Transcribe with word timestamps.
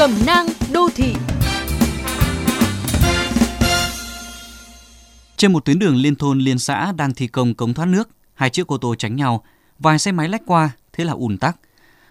Cẩm 0.00 0.10
nang 0.26 0.46
đô 0.72 0.88
thị 0.94 1.14
Trên 5.36 5.52
một 5.52 5.64
tuyến 5.64 5.78
đường 5.78 5.96
liên 5.96 6.14
thôn 6.14 6.38
liên 6.38 6.58
xã 6.58 6.92
đang 6.92 7.14
thi 7.14 7.26
công 7.26 7.54
cống 7.54 7.74
thoát 7.74 7.86
nước, 7.86 8.08
hai 8.34 8.50
chiếc 8.50 8.66
ô 8.66 8.78
tô 8.78 8.94
tránh 8.94 9.16
nhau, 9.16 9.44
vài 9.78 9.98
xe 9.98 10.12
máy 10.12 10.28
lách 10.28 10.42
qua, 10.46 10.70
thế 10.92 11.04
là 11.04 11.12
ùn 11.12 11.38
tắc. 11.38 11.56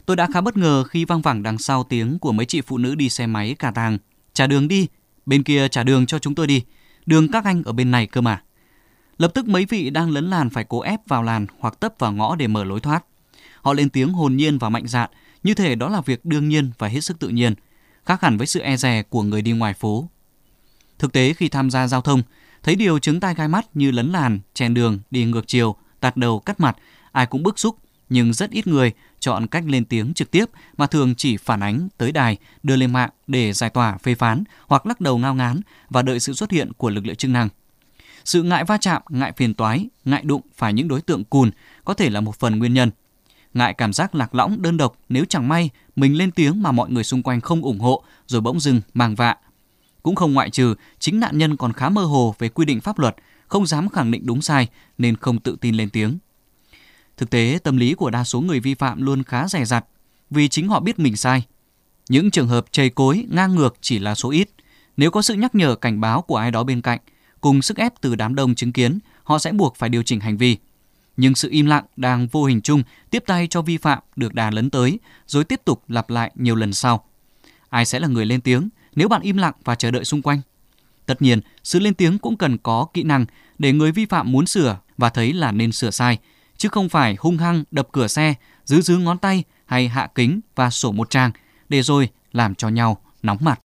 Tôi 0.05 0.15
đã 0.15 0.27
khá 0.33 0.41
bất 0.41 0.57
ngờ 0.57 0.83
khi 0.83 1.05
vang 1.05 1.21
vẳng 1.21 1.43
đằng 1.43 1.57
sau 1.57 1.83
tiếng 1.83 2.19
của 2.19 2.31
mấy 2.31 2.45
chị 2.45 2.61
phụ 2.61 2.77
nữ 2.77 2.95
đi 2.95 3.09
xe 3.09 3.27
máy 3.27 3.55
cả 3.59 3.71
tàng. 3.71 3.97
Trả 4.33 4.47
đường 4.47 4.67
đi, 4.67 4.87
bên 5.25 5.43
kia 5.43 5.67
trả 5.67 5.83
đường 5.83 6.05
cho 6.05 6.19
chúng 6.19 6.35
tôi 6.35 6.47
đi, 6.47 6.63
đường 7.05 7.31
các 7.31 7.45
anh 7.45 7.63
ở 7.63 7.71
bên 7.71 7.91
này 7.91 8.07
cơ 8.07 8.21
mà. 8.21 8.41
Lập 9.17 9.31
tức 9.33 9.47
mấy 9.47 9.65
vị 9.65 9.89
đang 9.89 10.09
lấn 10.09 10.29
làn 10.29 10.49
phải 10.49 10.63
cố 10.63 10.79
ép 10.79 10.99
vào 11.07 11.23
làn 11.23 11.45
hoặc 11.59 11.79
tấp 11.79 11.93
vào 11.99 12.11
ngõ 12.11 12.35
để 12.35 12.47
mở 12.47 12.63
lối 12.63 12.79
thoát. 12.79 13.05
Họ 13.61 13.73
lên 13.73 13.89
tiếng 13.89 14.13
hồn 14.13 14.35
nhiên 14.35 14.57
và 14.57 14.69
mạnh 14.69 14.87
dạn, 14.87 15.09
như 15.43 15.53
thể 15.53 15.75
đó 15.75 15.89
là 15.89 16.01
việc 16.01 16.25
đương 16.25 16.49
nhiên 16.49 16.71
và 16.77 16.87
hết 16.87 17.01
sức 17.01 17.19
tự 17.19 17.27
nhiên, 17.27 17.53
khác 18.09 18.21
hẳn 18.21 18.37
với 18.37 18.47
sự 18.47 18.59
e 18.59 18.77
dè 18.77 19.03
của 19.09 19.23
người 19.23 19.41
đi 19.41 19.51
ngoài 19.51 19.73
phố. 19.73 20.09
Thực 20.99 21.13
tế 21.13 21.33
khi 21.33 21.49
tham 21.49 21.69
gia 21.69 21.87
giao 21.87 22.01
thông, 22.01 22.21
thấy 22.63 22.75
điều 22.75 22.99
chứng 22.99 23.19
tai 23.19 23.35
gai 23.35 23.47
mắt 23.47 23.65
như 23.73 23.91
lấn 23.91 24.11
làn, 24.11 24.39
chèn 24.53 24.73
đường, 24.73 24.99
đi 25.11 25.25
ngược 25.25 25.47
chiều, 25.47 25.75
tạt 25.99 26.17
đầu, 26.17 26.39
cắt 26.39 26.59
mặt, 26.59 26.77
ai 27.11 27.25
cũng 27.25 27.43
bức 27.43 27.59
xúc, 27.59 27.75
nhưng 28.09 28.33
rất 28.33 28.51
ít 28.51 28.67
người 28.67 28.91
chọn 29.19 29.47
cách 29.47 29.63
lên 29.67 29.85
tiếng 29.85 30.13
trực 30.13 30.31
tiếp 30.31 30.45
mà 30.77 30.87
thường 30.87 31.15
chỉ 31.15 31.37
phản 31.37 31.59
ánh 31.59 31.87
tới 31.97 32.11
đài, 32.11 32.37
đưa 32.63 32.75
lên 32.75 32.93
mạng 32.93 33.09
để 33.27 33.53
giải 33.53 33.69
tỏa 33.69 33.97
phê 33.97 34.15
phán 34.15 34.43
hoặc 34.67 34.85
lắc 34.85 35.01
đầu 35.01 35.17
ngao 35.17 35.35
ngán 35.35 35.61
và 35.89 36.01
đợi 36.01 36.19
sự 36.19 36.33
xuất 36.33 36.51
hiện 36.51 36.73
của 36.73 36.89
lực 36.89 37.05
lượng 37.05 37.15
chức 37.15 37.31
năng. 37.31 37.49
Sự 38.25 38.43
ngại 38.43 38.63
va 38.63 38.77
chạm, 38.77 39.01
ngại 39.09 39.33
phiền 39.37 39.53
toái, 39.53 39.87
ngại 40.05 40.21
đụng 40.23 40.41
phải 40.55 40.73
những 40.73 40.87
đối 40.87 41.01
tượng 41.01 41.23
cùn 41.23 41.51
có 41.85 41.93
thể 41.93 42.09
là 42.09 42.21
một 42.21 42.39
phần 42.39 42.59
nguyên 42.59 42.73
nhân. 42.73 42.91
Ngại 43.53 43.73
cảm 43.73 43.93
giác 43.93 44.15
lạc 44.15 44.35
lõng 44.35 44.61
đơn 44.61 44.77
độc 44.77 44.97
nếu 45.09 45.25
chẳng 45.25 45.47
may 45.47 45.69
mình 45.95 46.17
lên 46.17 46.31
tiếng 46.31 46.63
mà 46.63 46.71
mọi 46.71 46.89
người 46.89 47.03
xung 47.03 47.23
quanh 47.23 47.41
không 47.41 47.61
ủng 47.61 47.79
hộ 47.79 48.03
rồi 48.27 48.41
bỗng 48.41 48.59
dưng 48.59 48.81
mang 48.93 49.15
vạ. 49.15 49.35
Cũng 50.03 50.15
không 50.15 50.33
ngoại 50.33 50.49
trừ 50.49 50.75
chính 50.99 51.19
nạn 51.19 51.37
nhân 51.37 51.57
còn 51.57 51.73
khá 51.73 51.89
mơ 51.89 52.03
hồ 52.03 52.35
về 52.39 52.49
quy 52.49 52.65
định 52.65 52.81
pháp 52.81 52.99
luật, 52.99 53.15
không 53.47 53.65
dám 53.65 53.89
khẳng 53.89 54.11
định 54.11 54.25
đúng 54.25 54.41
sai 54.41 54.67
nên 54.97 55.17
không 55.17 55.39
tự 55.39 55.57
tin 55.61 55.75
lên 55.75 55.89
tiếng. 55.89 56.17
Thực 57.17 57.29
tế, 57.29 57.59
tâm 57.63 57.77
lý 57.77 57.93
của 57.93 58.09
đa 58.09 58.23
số 58.23 58.41
người 58.41 58.59
vi 58.59 58.73
phạm 58.73 59.01
luôn 59.01 59.23
khá 59.23 59.47
rẻ 59.47 59.65
rặt 59.65 59.85
vì 60.29 60.47
chính 60.47 60.67
họ 60.69 60.79
biết 60.79 60.99
mình 60.99 61.15
sai. 61.15 61.43
Những 62.09 62.31
trường 62.31 62.47
hợp 62.47 62.65
chây 62.71 62.89
cối, 62.89 63.25
ngang 63.29 63.55
ngược 63.55 63.75
chỉ 63.81 63.99
là 63.99 64.15
số 64.15 64.29
ít. 64.29 64.49
Nếu 64.97 65.11
có 65.11 65.21
sự 65.21 65.33
nhắc 65.33 65.55
nhở 65.55 65.75
cảnh 65.75 66.01
báo 66.01 66.21
của 66.21 66.35
ai 66.35 66.51
đó 66.51 66.63
bên 66.63 66.81
cạnh, 66.81 66.99
cùng 67.41 67.61
sức 67.61 67.77
ép 67.77 67.93
từ 68.01 68.15
đám 68.15 68.35
đông 68.35 68.55
chứng 68.55 68.73
kiến, 68.73 68.99
họ 69.23 69.39
sẽ 69.39 69.51
buộc 69.51 69.75
phải 69.75 69.89
điều 69.89 70.03
chỉnh 70.03 70.19
hành 70.19 70.37
vi. 70.37 70.57
Nhưng 71.21 71.35
sự 71.35 71.49
im 71.51 71.65
lặng 71.65 71.85
đang 71.95 72.27
vô 72.27 72.45
hình 72.45 72.61
chung 72.61 72.83
tiếp 73.09 73.23
tay 73.27 73.47
cho 73.47 73.61
vi 73.61 73.77
phạm 73.77 73.99
được 74.15 74.33
đà 74.33 74.51
lấn 74.51 74.69
tới, 74.69 74.99
rồi 75.27 75.43
tiếp 75.43 75.61
tục 75.65 75.83
lặp 75.87 76.09
lại 76.09 76.31
nhiều 76.35 76.55
lần 76.55 76.73
sau. 76.73 77.03
Ai 77.69 77.85
sẽ 77.85 77.99
là 77.99 78.07
người 78.07 78.25
lên 78.25 78.41
tiếng 78.41 78.69
nếu 78.95 79.07
bạn 79.07 79.21
im 79.21 79.37
lặng 79.37 79.53
và 79.63 79.75
chờ 79.75 79.91
đợi 79.91 80.05
xung 80.05 80.21
quanh? 80.21 80.41
Tất 81.05 81.21
nhiên, 81.21 81.41
sự 81.63 81.79
lên 81.79 81.93
tiếng 81.93 82.17
cũng 82.17 82.37
cần 82.37 82.57
có 82.57 82.87
kỹ 82.93 83.03
năng 83.03 83.25
để 83.57 83.73
người 83.73 83.91
vi 83.91 84.05
phạm 84.05 84.31
muốn 84.31 84.47
sửa 84.47 84.77
và 84.97 85.09
thấy 85.09 85.33
là 85.33 85.51
nên 85.51 85.71
sửa 85.71 85.91
sai, 85.91 86.17
chứ 86.57 86.69
không 86.69 86.89
phải 86.89 87.15
hung 87.19 87.37
hăng 87.37 87.63
đập 87.71 87.87
cửa 87.91 88.07
xe, 88.07 88.33
giữ 88.65 88.81
giữ 88.81 88.97
ngón 88.97 89.17
tay 89.17 89.43
hay 89.65 89.87
hạ 89.87 90.09
kính 90.15 90.39
và 90.55 90.69
sổ 90.69 90.91
một 90.91 91.09
trang 91.09 91.31
để 91.69 91.81
rồi 91.81 92.09
làm 92.31 92.55
cho 92.55 92.69
nhau 92.69 93.01
nóng 93.23 93.37
mặt. 93.41 93.59